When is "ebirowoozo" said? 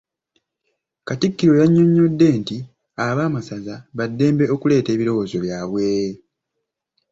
4.95-5.37